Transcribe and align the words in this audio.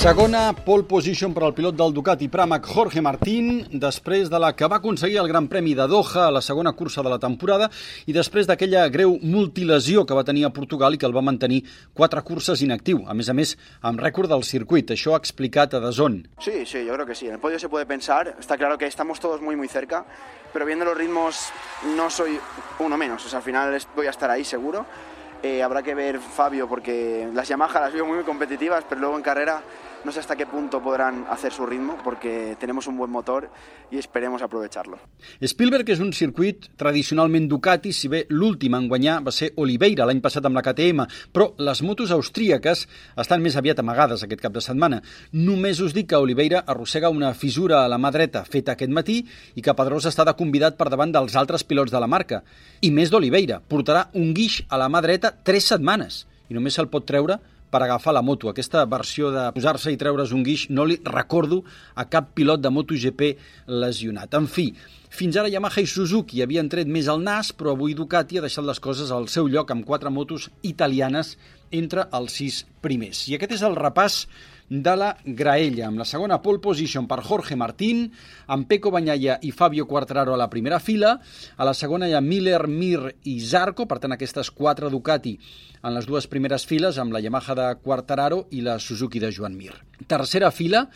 Segona 0.00 0.54
pole 0.56 0.86
position 0.88 1.34
per 1.36 1.42
al 1.44 1.52
pilot 1.52 1.74
del 1.76 1.92
Ducati 1.92 2.30
Pramac 2.32 2.64
Jorge 2.64 3.02
Martín, 3.04 3.66
després 3.82 4.30
de 4.32 4.38
la 4.40 4.54
que 4.56 4.64
va 4.64 4.78
aconseguir 4.78 5.18
el 5.20 5.28
Gran 5.28 5.44
Premi 5.52 5.74
de 5.76 5.84
Doha 5.92 6.22
a 6.24 6.30
la 6.32 6.40
segona 6.40 6.72
cursa 6.72 7.04
de 7.04 7.12
la 7.12 7.18
temporada 7.20 7.68
i 8.08 8.14
després 8.16 8.48
d'aquella 8.48 8.86
greu 8.88 9.18
multilesió 9.20 10.06
que 10.08 10.16
va 10.16 10.24
tenir 10.24 10.46
a 10.48 10.52
Portugal 10.56 10.96
i 10.96 11.02
que 11.02 11.04
el 11.04 11.12
va 11.12 11.20
mantenir 11.20 11.66
quatre 11.92 12.22
curses 12.24 12.64
inactiu, 12.64 13.02
a 13.04 13.12
més 13.12 13.28
a 13.28 13.36
més 13.36 13.52
amb 13.84 14.00
rècord 14.00 14.32
del 14.32 14.40
circuit. 14.40 14.88
Això 14.96 15.12
ha 15.12 15.20
explicat 15.20 15.76
a 15.76 15.82
Dazón. 15.84 16.22
Sí, 16.40 16.64
sí, 16.64 16.80
yo 16.86 16.96
creo 16.96 17.04
que 17.04 17.14
sí. 17.14 17.28
En 17.28 17.34
el 17.34 17.44
podio 17.44 17.58
se 17.58 17.68
puede 17.68 17.84
pensar. 17.84 18.38
Está 18.40 18.56
claro 18.56 18.78
que 18.78 18.86
estamos 18.86 19.20
todos 19.20 19.42
muy, 19.42 19.54
muy 19.54 19.68
cerca, 19.68 20.06
pero 20.54 20.64
viendo 20.64 20.86
los 20.86 20.96
ritmos 20.96 21.52
no 21.94 22.08
soy 22.08 22.40
uno 22.78 22.96
menos. 22.96 23.26
O 23.26 23.28
sea, 23.28 23.40
al 23.40 23.44
final 23.44 23.76
voy 23.94 24.06
a 24.06 24.16
estar 24.16 24.30
ahí 24.30 24.44
seguro. 24.44 24.86
Eh, 25.42 25.62
habrá 25.62 25.82
que 25.82 25.94
ver 25.94 26.18
Fabio 26.18 26.68
porque 26.68 27.28
las 27.32 27.48
Yamaha 27.48 27.80
las 27.80 27.92
veo 27.92 28.04
muy, 28.04 28.16
muy 28.16 28.24
competitivas, 28.24 28.84
pero 28.88 29.00
luego 29.00 29.16
en 29.16 29.22
carrera 29.22 29.62
no 30.04 30.12
sé 30.12 30.20
hasta 30.20 30.36
qué 30.36 30.46
punto 30.46 30.82
podrán 30.82 31.26
hacer 31.28 31.52
su 31.52 31.66
ritmo 31.66 31.98
porque 32.02 32.56
tenemos 32.58 32.86
un 32.86 32.96
buen 32.96 33.10
motor 33.10 33.50
y 33.90 33.98
esperemos 33.98 34.42
aprovecharlo. 34.42 34.98
Spielberg 35.40 35.88
és 35.90 36.00
un 36.00 36.12
circuit 36.16 36.70
tradicionalment 36.80 37.48
Ducati, 37.50 37.92
si 37.92 38.08
bé 38.08 38.22
l'últim 38.30 38.76
en 38.78 38.86
guanyar 38.88 39.18
va 39.26 39.32
ser 39.34 39.50
Oliveira 39.60 40.06
l'any 40.08 40.22
passat 40.22 40.46
amb 40.46 40.56
la 40.56 40.62
KTM, 40.64 41.06
però 41.34 41.50
les 41.58 41.82
motos 41.82 42.12
austríaques 42.14 42.86
estan 43.20 43.42
més 43.42 43.56
aviat 43.60 43.82
amagades 43.82 44.24
aquest 44.24 44.40
cap 44.40 44.54
de 44.54 44.62
setmana. 44.64 45.00
Només 45.32 45.82
us 45.84 45.94
dic 45.96 46.10
que 46.10 46.20
Oliveira 46.20 46.62
arrossega 46.66 47.10
una 47.10 47.34
fissura 47.34 47.82
a 47.84 47.90
la 47.90 47.98
mà 47.98 48.12
dreta 48.14 48.44
feta 48.44 48.76
aquest 48.76 48.94
matí 48.94 49.20
i 49.54 49.64
que 49.64 49.74
Pedrosa 49.76 50.12
està 50.12 50.24
de 50.24 50.36
convidat 50.38 50.78
per 50.78 50.88
davant 50.88 51.12
dels 51.12 51.36
altres 51.36 51.64
pilots 51.64 51.92
de 51.92 52.00
la 52.00 52.08
marca. 52.08 52.42
I 52.80 52.92
més 52.94 53.10
d'Oliveira, 53.10 53.60
portarà 53.60 54.08
un 54.14 54.32
guix 54.34 54.62
a 54.68 54.80
la 54.80 54.88
mà 54.88 55.02
dreta 55.04 55.29
tres 55.44 55.70
setmanes 55.72 56.24
i 56.50 56.56
només 56.56 56.76
se'l 56.76 56.90
pot 56.90 57.06
treure 57.06 57.38
per 57.70 57.82
agafar 57.84 58.12
la 58.12 58.22
moto. 58.22 58.50
Aquesta 58.50 58.82
versió 58.90 59.30
de 59.30 59.46
posar-se 59.54 59.92
i 59.94 59.98
treure's 59.98 60.34
un 60.34 60.42
guix 60.46 60.66
no 60.74 60.84
li 60.88 60.98
recordo 61.06 61.62
a 61.94 62.06
cap 62.10 62.32
pilot 62.34 62.60
de 62.60 62.72
MotoGP 62.74 63.28
lesionat. 63.70 64.34
En 64.34 64.48
fi, 64.50 64.68
fins 65.10 65.38
ara 65.38 65.50
Yamaha 65.52 65.84
i 65.84 65.90
Suzuki 65.90 66.42
havien 66.42 66.68
tret 66.70 66.90
més 66.90 67.08
al 67.08 67.22
nas, 67.22 67.52
però 67.54 67.76
avui 67.76 67.94
Ducati 67.94 68.38
ha 68.38 68.44
deixat 68.44 68.66
les 68.66 68.82
coses 68.82 69.14
al 69.14 69.30
seu 69.30 69.48
lloc 69.48 69.70
amb 69.70 69.86
quatre 69.86 70.10
motos 70.10 70.50
italianes 70.66 71.36
entre 71.70 72.08
els 72.18 72.40
sis 72.40 72.64
primers. 72.82 73.28
I 73.30 73.38
aquest 73.38 73.60
és 73.60 73.66
el 73.66 73.78
repàs 73.78 74.24
de 74.70 74.92
la 74.94 75.10
graella, 75.26 75.88
amb 75.88 75.98
la 75.98 76.06
segona 76.06 76.38
pole 76.38 76.62
position 76.62 77.08
per 77.10 77.18
Jorge 77.26 77.56
Martín, 77.58 78.04
amb 78.46 78.68
Peco 78.70 78.92
Bagnaia 78.94 79.40
i 79.42 79.50
Fabio 79.50 79.84
Quartararo 79.90 80.32
a 80.32 80.38
la 80.38 80.46
primera 80.48 80.78
fila, 80.78 81.16
a 81.56 81.66
la 81.66 81.74
segona 81.74 82.06
hi 82.06 82.14
ha 82.14 82.22
Miller, 82.22 82.68
Mir 82.70 83.16
i 83.26 83.40
Zarco, 83.42 83.88
per 83.90 83.98
tant 83.98 84.14
aquestes 84.14 84.52
quatre 84.54 84.88
Ducati 84.88 85.34
en 85.82 85.96
les 85.96 86.06
dues 86.06 86.28
primeres 86.30 86.66
files, 86.70 87.00
amb 87.02 87.12
la 87.12 87.22
Yamaha 87.24 87.56
de 87.58 87.68
Quartararo 87.82 88.44
i 88.54 88.62
la 88.62 88.78
Suzuki 88.78 89.18
de 89.18 89.32
Joan 89.34 89.58
Mir. 89.58 89.74
Tercera 90.06 90.52
fila, 90.54 90.86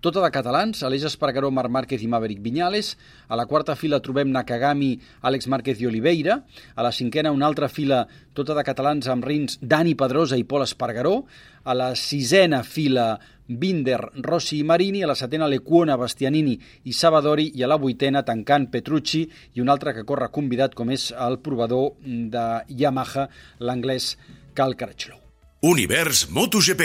tota 0.00 0.22
de 0.24 0.30
catalans, 0.32 0.82
Aleix 0.82 1.04
Espargaró, 1.08 1.50
Marc 1.50 1.70
Márquez 1.70 2.02
i 2.02 2.08
Maverick 2.08 2.42
Viñales. 2.42 2.96
A 3.28 3.36
la 3.36 3.46
quarta 3.46 3.76
fila 3.76 4.00
trobem 4.00 4.32
Nakagami, 4.32 4.94
Àlex 5.22 5.48
Márquez 5.48 5.80
i 5.80 5.86
Oliveira. 5.86 6.40
A 6.74 6.82
la 6.82 6.92
cinquena, 6.92 7.32
una 7.32 7.46
altra 7.46 7.68
fila, 7.68 8.06
tota 8.34 8.56
de 8.56 8.64
catalans 8.64 9.08
amb 9.12 9.24
rins 9.24 9.58
Dani 9.60 9.94
Pedrosa 9.94 10.40
i 10.40 10.44
Pol 10.44 10.64
Espargaró. 10.64 11.24
A 11.64 11.76
la 11.76 11.92
sisena 11.96 12.62
fila, 12.64 13.18
Binder, 13.50 14.00
Rossi 14.22 14.60
i 14.60 14.64
Marini, 14.64 15.02
a 15.02 15.10
la 15.10 15.18
setena 15.18 15.48
Lecuona, 15.50 15.98
Bastianini 15.98 16.56
i 16.86 16.94
Savadori 16.94 17.50
i 17.58 17.64
a 17.64 17.68
la 17.68 17.78
vuitena 17.82 18.22
tancant 18.22 18.68
Petrucci 18.70 19.24
i 19.54 19.60
un 19.60 19.68
altre 19.68 19.92
que 19.96 20.06
corre 20.06 20.30
convidat 20.30 20.76
com 20.78 20.90
és 20.94 21.10
el 21.12 21.40
provador 21.42 21.96
de 22.00 22.46
Yamaha, 22.68 23.26
l'anglès 23.58 24.14
Cal 24.54 24.76
Carachlou. 24.78 25.18
Univers 25.66 26.28
MotoGP. 26.30 26.84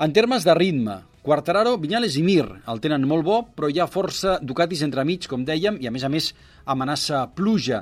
En 0.00 0.12
termes 0.16 0.42
de 0.42 0.54
ritme, 0.56 1.02
Quartararo, 1.24 1.78
Viñales 1.80 2.18
i 2.20 2.22
Mir 2.22 2.44
el 2.68 2.82
tenen 2.84 3.06
molt 3.08 3.24
bo, 3.24 3.36
però 3.56 3.70
hi 3.72 3.78
ha 3.80 3.86
força 3.88 4.34
Ducatis 4.44 4.82
entremig, 4.84 5.24
com 5.24 5.46
dèiem, 5.48 5.78
i 5.80 5.88
a 5.88 5.92
més 5.94 6.02
a 6.04 6.10
més 6.12 6.26
amenaça 6.68 7.22
pluja. 7.32 7.78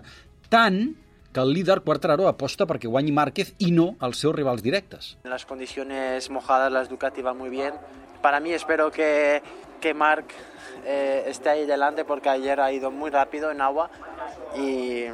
Tant 0.46 0.78
que 1.34 1.42
el 1.42 1.50
líder 1.50 1.80
Quartararo 1.82 2.28
aposta 2.30 2.68
perquè 2.70 2.86
guanyi 2.86 3.10
Márquez 3.10 3.50
i 3.66 3.72
no 3.74 3.96
els 3.98 4.22
seus 4.22 4.36
rivals 4.36 4.62
directes. 4.62 5.16
En 5.24 5.34
las 5.34 5.44
condiciones 5.44 6.30
mojadas 6.30 6.70
las 6.70 6.88
Ducati 6.88 7.22
van 7.26 7.36
muy 7.36 7.50
bien. 7.50 7.74
Para 8.22 8.38
mí 8.38 8.52
espero 8.52 8.92
que, 8.92 9.42
que 9.80 9.92
Marc 9.92 10.30
eh, 10.86 11.24
esté 11.26 11.48
ahí 11.48 11.66
delante 11.66 12.04
porque 12.04 12.28
ayer 12.28 12.60
ha 12.60 12.70
ido 12.70 12.92
muy 12.92 13.10
rápido 13.10 13.50
en 13.50 13.60
agua 13.60 13.90
y... 14.56 15.04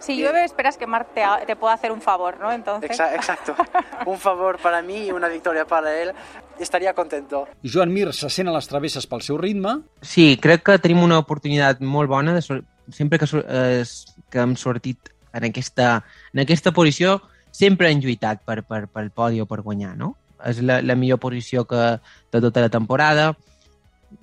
Si 0.00 0.14
y- 0.14 0.22
llueve, 0.22 0.44
esperas 0.44 0.76
que 0.76 0.86
Marc 0.86 1.14
te, 1.14 1.22
te 1.46 1.54
pueda 1.56 1.74
hacer 1.74 1.92
un 1.92 2.00
favor, 2.00 2.38
¿no? 2.40 2.50
Entonces. 2.52 2.90
Exa- 2.90 3.14
Exacto. 3.14 3.54
Un 4.06 4.18
favor 4.18 4.58
para 4.58 4.82
mí 4.82 5.06
y 5.06 5.12
una 5.12 5.28
victoria 5.28 5.64
para 5.64 5.96
él. 6.00 6.12
Estaría 6.58 6.92
contento. 6.92 7.46
Joan 7.62 7.92
Mir 7.92 8.12
se 8.12 8.28
sent 8.28 8.48
a 8.48 8.52
les 8.52 8.66
travesses 8.68 9.06
pel 9.06 9.22
seu 9.22 9.38
ritme, 9.38 9.76
Sí, 10.02 10.36
crec 10.42 10.62
que 10.66 10.78
tenim 10.82 11.02
una 11.04 11.18
oportunitat 11.22 11.80
molt 11.80 12.10
bona. 12.10 12.34
De 12.34 12.42
sempre 12.42 13.18
que, 13.18 13.26
eh, 13.46 13.84
que 14.30 14.38
hem 14.42 14.56
sortit 14.56 15.12
en 15.32 15.44
aquesta, 15.48 16.04
en 16.34 16.40
aquesta 16.42 16.72
posició, 16.72 17.20
sempre 17.50 17.90
hem 17.90 18.00
lluitat 18.02 18.42
per, 18.44 18.62
per, 18.66 18.88
per 18.88 19.04
el 19.06 19.10
podi 19.14 19.40
o 19.40 19.46
per 19.46 19.60
guanyar, 19.62 19.94
no? 19.96 20.16
És 20.44 20.58
la, 20.62 20.80
la 20.82 20.96
millor 20.98 21.18
posició 21.22 21.64
que 21.64 21.76
de 22.32 22.40
tota 22.40 22.60
la 22.60 22.68
temporada. 22.68 23.36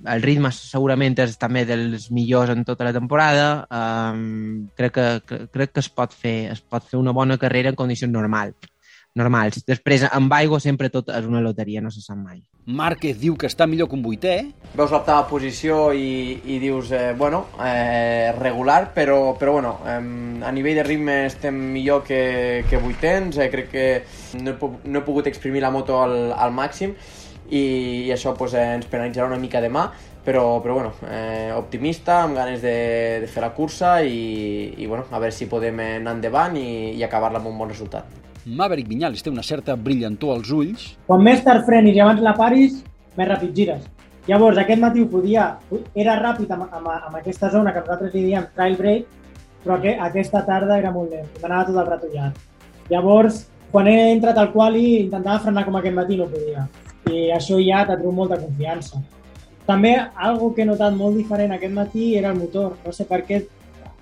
El 0.07 0.23
ritme 0.23 0.51
segurament 0.55 1.17
és 1.23 1.37
també 1.41 1.65
dels 1.67 2.09
millors 2.15 2.53
en 2.53 2.65
tota 2.67 2.87
la 2.87 2.93
temporada. 2.95 3.49
Um, 3.69 4.67
crec, 4.77 4.97
que, 4.97 5.45
crec 5.53 5.73
que 5.75 5.83
es 5.83 5.89
pot, 5.89 6.13
fer, 6.15 6.51
es 6.53 6.61
pot 6.61 6.85
fer 6.85 6.99
una 6.99 7.15
bona 7.15 7.37
carrera 7.37 7.73
en 7.73 7.79
condicions 7.79 8.13
normals. 8.13 8.69
normals. 9.17 9.63
Després, 9.67 10.05
amb 10.13 10.31
aigua 10.37 10.59
sempre 10.63 10.87
tot 10.93 11.09
és 11.11 11.25
una 11.27 11.41
loteria, 11.41 11.81
no 11.81 11.89
se 11.91 11.99
sap 11.99 12.17
mai. 12.17 12.39
Márquez 12.69 13.17
diu 13.17 13.33
que 13.35 13.47
està 13.49 13.65
millor 13.65 13.89
que 13.89 13.97
un 13.97 14.03
vuitè, 14.05 14.33
veus 14.77 14.91
l'octava 14.93 15.23
posició 15.27 15.89
i, 15.97 16.37
i 16.53 16.59
dius, 16.61 16.91
eh, 16.93 17.15
bueno, 17.17 17.47
eh, 17.65 18.29
regular, 18.37 18.91
però, 18.93 19.33
però 19.39 19.55
bueno, 19.57 19.71
eh, 19.89 20.45
a 20.45 20.51
nivell 20.53 20.77
de 20.77 20.83
ritme 20.85 21.15
estem 21.25 21.57
millor 21.73 22.03
que, 22.05 22.63
que 22.69 22.77
vuitens, 22.77 23.41
eh, 23.41 23.49
crec 23.49 23.71
que 23.73 23.87
no 24.43 24.53
he, 24.53 24.69
no 24.85 25.01
he 25.01 25.07
pogut 25.07 25.27
exprimir 25.27 25.65
la 25.65 25.73
moto 25.73 25.97
al, 26.03 26.29
al 26.37 26.53
màxim 26.53 26.93
i, 27.49 27.63
i 28.07 28.13
això 28.13 28.35
pues, 28.37 28.53
eh, 28.53 28.75
ens 28.77 28.87
penalitzarà 28.89 29.27
una 29.27 29.39
mica 29.41 29.61
demà, 29.61 29.89
però, 30.25 30.61
però 30.61 30.75
bueno, 30.77 30.93
eh, 31.09 31.51
optimista, 31.57 32.23
amb 32.23 32.37
ganes 32.37 32.61
de, 32.61 32.75
de 33.23 33.29
fer 33.29 33.43
la 33.43 33.53
cursa 33.55 33.99
i, 34.03 34.73
i 34.77 34.87
bueno, 34.87 35.07
a 35.11 35.19
veure 35.19 35.35
si 35.35 35.49
podem 35.49 35.79
anar 35.85 36.17
endavant 36.17 36.57
i, 36.59 36.95
i 36.97 37.05
acabar-la 37.05 37.41
amb 37.41 37.51
un 37.51 37.57
bon 37.57 37.71
resultat. 37.71 38.17
Maverick 38.45 38.87
Viñales 38.89 39.21
té 39.23 39.29
una 39.29 39.43
certa 39.43 39.75
brillantor 39.75 40.37
als 40.37 40.51
ulls, 40.55 40.85
Quan 41.07 41.23
més 41.25 41.41
tard 41.45 41.65
frenis 41.67 41.97
i 41.97 42.03
abans 42.03 42.21
la 42.23 42.35
paris, 42.37 42.81
més 43.17 43.29
ràpid 43.29 43.55
gires. 43.55 43.87
Llavors, 44.29 44.59
aquest 44.61 44.81
matí 44.81 45.01
ho 45.01 45.07
podia... 45.09 45.55
Era 45.97 46.17
ràpid 46.19 46.51
amb, 46.53 46.67
amb, 46.69 46.89
amb 46.93 47.15
aquesta 47.17 47.49
zona 47.49 47.73
que 47.73 47.81
nosaltres 47.81 48.13
li 48.13 48.27
diem 48.27 48.45
trail 48.55 48.77
break, 48.77 49.07
però 49.63 49.79
que, 49.81 49.95
aquesta 50.09 50.43
tarda 50.47 50.77
era 50.79 50.91
molt 50.93 51.11
lent, 51.13 51.25
m'anava 51.41 51.65
tot 51.67 51.79
el 51.81 51.87
rato 51.87 52.09
ja. 52.13 52.29
Llavors, 52.89 53.41
quan 53.71 53.89
he 53.89 53.97
entrat 54.11 54.37
al 54.37 54.51
quali, 54.53 54.85
intentava 55.05 55.41
frenar 55.43 55.65
com 55.65 55.79
aquest 55.79 55.97
matí, 55.97 56.17
no 56.19 56.29
podia. 56.29 56.67
I 57.09 57.29
això 57.35 57.59
ja 57.61 57.85
t'ha 57.85 57.97
tret 57.97 58.13
molta 58.15 58.39
confiança. 58.41 59.01
També, 59.69 59.93
algo 60.15 60.53
que 60.53 60.63
he 60.63 60.67
notat 60.69 60.95
molt 60.97 61.17
diferent 61.17 61.53
aquest 61.53 61.73
matí 61.73 62.13
era 62.17 62.31
el 62.33 62.39
motor. 62.39 62.77
No 62.85 62.93
sé 62.95 63.05
per 63.09 63.21
què 63.27 63.43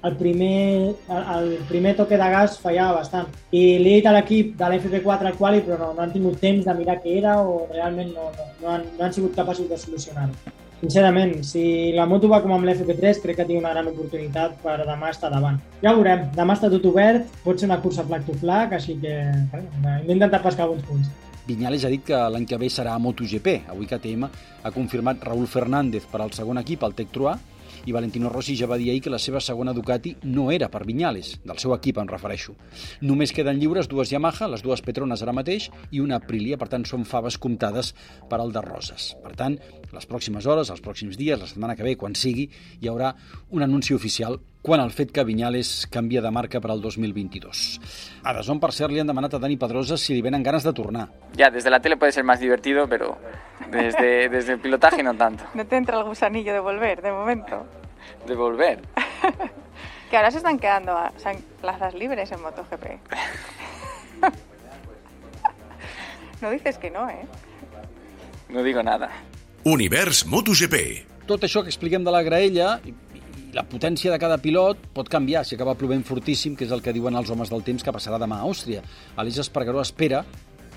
el 0.08 0.16
primer, 0.16 0.96
el, 1.10 1.48
primer 1.68 1.96
toque 1.98 2.20
de 2.20 2.30
gas 2.32 2.60
fallava 2.62 3.02
bastant. 3.02 3.34
I 3.52 3.64
li 3.82 3.96
he 3.96 3.98
dit 3.98 4.08
a 4.08 4.14
l'equip 4.16 4.54
de 4.60 4.70
l'FP4 4.70 5.32
al 5.32 5.40
quali, 5.40 5.64
però 5.66 5.80
no, 5.82 5.90
no 5.98 6.06
han 6.06 6.14
tingut 6.14 6.40
temps 6.44 6.64
de 6.68 6.78
mirar 6.78 7.00
què 7.04 7.18
era 7.20 7.40
o 7.42 7.66
realment 7.74 8.14
no, 8.14 8.30
no, 8.38 8.48
no, 8.62 8.72
han, 8.76 8.88
no 8.98 9.08
han 9.08 9.18
sigut 9.18 9.36
capaços 9.36 9.68
de 9.70 9.80
solucionar-ho. 9.82 10.56
Sincerament, 10.78 11.40
si 11.42 11.92
la 11.98 12.06
moto 12.06 12.30
va 12.30 12.38
com 12.44 12.52
amb 12.54 12.68
l'FP3, 12.68 13.24
crec 13.24 13.40
que 13.40 13.46
té 13.50 13.56
una 13.58 13.72
gran 13.74 13.88
oportunitat 13.90 14.60
per 14.62 14.78
demà 14.86 15.10
estar 15.10 15.32
davant. 15.34 15.58
Ja 15.82 15.92
ho 15.92 15.98
veurem, 15.98 16.28
demà 16.36 16.54
està 16.54 16.70
tot 16.70 16.86
obert, 16.86 17.32
pot 17.44 17.58
ser 17.58 17.66
una 17.72 17.80
cursa 17.82 18.06
flag 18.06 18.28
to 18.28 18.36
flag, 18.38 18.76
així 18.78 19.00
que 19.02 19.16
hem 19.18 20.06
d'intentar 20.06 20.44
pescar 20.44 20.68
alguns 20.68 20.86
punts. 20.86 21.10
Viñales 21.48 21.86
ha 21.88 21.90
dit 21.90 22.04
que 22.04 22.18
l'any 22.28 22.44
que 22.44 22.58
ve 22.60 22.68
serà 22.68 22.92
a 22.98 23.00
MotoGP. 23.00 23.70
Avui 23.72 23.88
KTM 23.88 24.28
ha 24.28 24.72
confirmat 24.76 25.22
Raúl 25.24 25.48
Fernández 25.48 26.04
per 26.12 26.20
al 26.20 26.34
segon 26.36 26.60
equip, 26.60 26.84
el 26.84 26.96
Tec 26.98 27.14
Trois, 27.16 27.40
i 27.88 27.94
Valentino 27.96 28.28
Rossi 28.28 28.58
ja 28.60 28.68
va 28.68 28.76
dir 28.76 28.90
ahir 28.92 29.02
que 29.06 29.14
la 29.14 29.20
seva 29.20 29.40
segona 29.40 29.72
Ducati 29.74 30.16
no 30.28 30.50
era 30.52 30.68
per 30.68 30.84
Viñales, 30.84 31.38
del 31.48 31.60
seu 31.64 31.72
equip 31.76 32.02
em 32.02 32.10
refereixo. 32.10 32.58
Només 33.02 33.32
queden 33.32 33.62
lliures 33.62 33.88
dues 33.88 34.12
Yamaha, 34.12 34.50
les 34.52 34.64
dues 34.66 34.84
Petronas 34.84 35.24
ara 35.24 35.36
mateix, 35.36 35.70
i 35.92 36.04
una 36.04 36.20
Aprilia, 36.20 36.60
per 36.60 36.68
tant 36.74 36.84
són 36.84 37.08
faves 37.08 37.40
comptades 37.40 37.94
per 38.28 38.42
al 38.42 38.52
de 38.52 38.64
Roses. 38.66 39.14
Per 39.24 39.32
tant, 39.40 39.56
les 39.94 40.06
pròximes 40.06 40.46
hores, 40.46 40.70
els 40.70 40.82
pròxims 40.84 41.18
dies, 41.18 41.40
la 41.40 41.48
setmana 41.48 41.76
que 41.76 41.84
ve, 41.84 41.96
quan 41.98 42.16
sigui, 42.16 42.50
hi 42.82 42.88
haurà 42.88 43.14
un 43.52 43.64
anunci 43.64 43.94
oficial 43.94 44.40
quan 44.62 44.82
el 44.84 44.92
fet 44.92 45.12
que 45.16 45.24
Vinyales 45.24 45.88
canvia 45.90 46.22
de 46.22 46.30
marca 46.32 46.60
per 46.60 46.72
al 46.72 46.82
2022. 46.82 47.80
A 48.24 48.34
Dazón, 48.34 48.60
per 48.60 48.74
cert, 48.76 48.92
li 48.92 49.00
han 49.00 49.08
demanat 49.08 49.34
a 49.36 49.40
Dani 49.40 49.56
Pedrosa 49.56 49.96
si 49.98 50.14
li 50.14 50.22
venen 50.22 50.44
ganes 50.44 50.64
de 50.64 50.74
tornar. 50.74 51.08
Ya, 51.38 51.50
desde 51.50 51.70
la 51.70 51.80
tele 51.80 51.96
puede 51.96 52.12
ser 52.12 52.26
más 52.26 52.40
divertido, 52.42 52.88
pero 52.90 53.18
desde, 53.72 54.28
desde 54.36 54.54
el 54.54 54.60
pilotaje 54.60 55.02
no 55.04 55.14
tanto. 55.16 55.46
No 55.54 55.66
te 55.66 55.78
entra 55.78 55.98
el 56.00 56.04
gusanillo 56.04 56.52
de 56.52 56.60
volver, 56.60 57.02
de 57.02 57.12
momento. 57.12 57.66
De 58.26 58.36
volver. 58.36 58.82
Que 60.10 60.16
ahora 60.16 60.32
se 60.32 60.38
están 60.38 60.58
quedando 60.58 60.94
a- 60.94 61.12
o 61.14 61.20
sea, 61.20 61.34
plazas 61.60 61.94
libres 61.94 62.32
en 62.32 62.42
MotoGP. 62.42 62.86
No 66.42 66.50
dices 66.52 66.78
que 66.78 66.92
no, 66.92 67.10
¿eh? 67.10 67.26
No 68.50 68.64
digo 68.64 68.84
nada. 68.84 69.10
Univers 69.68 70.22
MotoGP. 70.24 70.78
Tot 71.28 71.42
això 71.44 71.60
que 71.60 71.68
expliquem 71.68 72.06
de 72.06 72.12
la 72.14 72.22
graella 72.24 72.78
i, 72.88 72.94
i 73.20 73.50
la 73.52 73.66
potència 73.68 74.14
de 74.14 74.20
cada 74.22 74.38
pilot 74.40 74.86
pot 74.96 75.10
canviar 75.12 75.42
si 75.44 75.58
acaba 75.58 75.74
plovent 75.76 76.06
fortíssim, 76.08 76.54
que 76.56 76.64
és 76.64 76.72
el 76.72 76.80
que 76.86 76.94
diuen 76.96 77.20
els 77.20 77.34
homes 77.34 77.52
del 77.52 77.66
temps 77.68 77.84
que 77.84 77.92
passarà 77.92 78.16
demà 78.22 78.38
a 78.40 78.48
Àustria. 78.48 78.80
Aleix 79.20 79.42
Espargaró 79.44 79.84
espera 79.84 80.22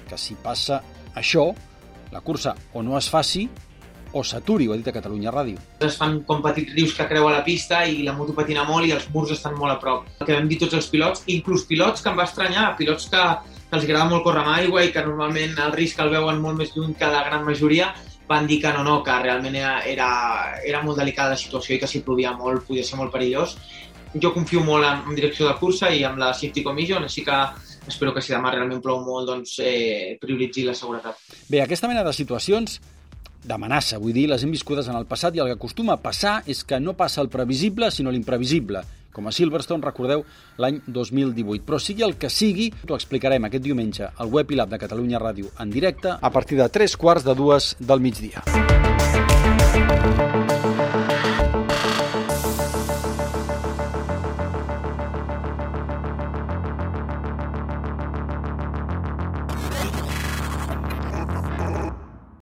que 0.09 0.19
si 0.19 0.35
passa 0.43 0.81
això, 1.15 1.53
la 2.11 2.25
cursa 2.27 2.57
o 2.75 2.83
no 2.83 2.99
es 2.99 3.07
faci 3.15 3.45
o 4.11 4.25
s'aturi, 4.27 4.67
ho 4.67 4.75
ha 4.75 4.81
dit 4.83 4.91
a 4.91 4.97
Catalunya 4.99 5.31
Ràdio. 5.31 5.63
es 5.87 5.95
fan 5.95 6.19
com 6.27 6.43
petits 6.43 6.75
rius 6.75 6.99
que 6.99 7.07
creuen 7.07 7.31
la 7.31 7.45
pista 7.47 7.85
i 7.87 8.03
la 8.03 8.19
moto 8.19 8.35
patina 8.35 8.67
molt 8.67 8.91
i 8.91 8.97
els 8.99 9.07
murs 9.15 9.31
estan 9.39 9.55
molt 9.55 9.77
a 9.77 9.79
prop. 9.79 10.11
El 10.19 10.27
que 10.27 10.35
vam 10.35 10.51
dir 10.51 10.59
tots 10.67 10.75
els 10.75 10.91
pilots, 10.91 11.23
inclús 11.31 11.63
pilots 11.71 12.03
que 12.03 12.11
em 12.11 12.19
va 12.19 12.27
estranyar, 12.27 12.75
pilots 12.75 13.07
que, 13.07 13.23
que 13.71 13.77
els 13.79 13.87
agrada 13.87 14.11
molt 14.11 14.27
córrer 14.27 14.43
amb 14.43 14.57
aigua 14.59 14.83
i 14.83 14.91
que 14.91 15.07
normalment 15.07 15.55
el 15.63 15.79
risc 15.79 16.03
el 16.03 16.11
veuen 16.11 16.43
molt 16.43 16.59
més 16.59 16.75
lluny 16.75 16.99
que 16.99 17.07
la 17.07 17.23
gran 17.31 17.47
majoria, 17.47 17.95
van 18.31 18.47
dir 18.47 18.61
que 18.63 18.71
no, 18.73 18.85
no, 18.87 19.01
que 19.03 19.15
realment 19.19 19.57
era, 19.59 19.81
era, 19.91 20.11
era 20.63 20.85
molt 20.87 21.01
delicada 21.03 21.35
la 21.35 21.41
situació 21.41 21.75
i 21.75 21.81
que 21.83 21.89
si 21.91 22.05
plovia 22.07 22.31
molt 22.39 22.63
podia 22.69 22.87
ser 22.87 23.01
molt 23.01 23.11
perillós. 23.11 23.57
Jo 24.23 24.31
confio 24.35 24.63
molt 24.67 24.87
en, 24.87 25.03
en 25.11 25.19
direcció 25.19 25.49
de 25.49 25.57
cursa 25.59 25.91
i 25.91 26.05
en 26.07 26.19
la 26.19 26.31
Safety 26.35 26.63
Commission, 26.67 27.03
així 27.07 27.25
que 27.27 27.41
espero 27.91 28.15
que 28.15 28.23
si 28.23 28.31
demà 28.31 28.53
realment 28.55 28.83
plou 28.85 29.03
molt, 29.03 29.27
doncs 29.33 29.57
eh, 29.67 30.15
prioritzi 30.23 30.63
la 30.67 30.77
seguretat. 30.79 31.19
Bé, 31.51 31.65
aquesta 31.65 31.91
mena 31.91 32.07
de 32.07 32.15
situacions 32.15 32.79
d'amenaça, 33.43 33.99
vull 33.99 34.15
dir, 34.15 34.29
les 34.31 34.45
hem 34.45 34.55
viscudes 34.55 34.87
en 34.91 34.99
el 34.99 35.09
passat 35.11 35.35
i 35.35 35.43
el 35.43 35.51
que 35.51 35.59
acostuma 35.59 35.97
a 35.97 36.03
passar 36.03 36.41
és 36.47 36.63
que 36.63 36.79
no 36.79 36.95
passa 36.99 37.23
el 37.25 37.31
previsible, 37.33 37.91
sinó 37.91 38.15
l'imprevisible, 38.15 38.85
com 39.13 39.29
a 39.29 39.33
Silverstone, 39.33 39.85
recordeu, 39.85 40.25
l'any 40.59 40.81
2018. 40.87 41.65
Però 41.67 41.81
sigui 41.81 42.07
el 42.07 42.17
que 42.21 42.31
sigui, 42.31 42.71
t'ho 42.87 42.99
explicarem 42.99 43.49
aquest 43.49 43.67
diumenge 43.67 44.13
al 44.17 44.33
web 44.33 44.51
i 44.51 44.61
l'app 44.61 44.73
de 44.75 44.81
Catalunya 44.83 45.23
Ràdio 45.23 45.53
en 45.61 45.71
directe 45.71 46.17
a 46.21 46.31
partir 46.31 46.61
de 46.61 46.69
tres 46.69 46.97
quarts 46.97 47.27
de 47.27 47.35
dues 47.35 47.75
del 47.81 48.01
migdia. 48.01 48.43